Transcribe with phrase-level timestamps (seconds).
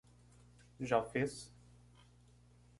[0.79, 1.53] Já fez?